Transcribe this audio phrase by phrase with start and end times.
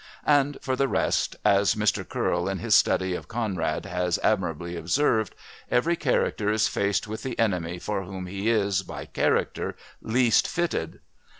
[0.25, 5.35] And, for the rest, as Mr Curle in his study of Conrad has admirably observed,
[5.69, 11.01] every character is faced with the enemy for whom he is, by character, least fitted.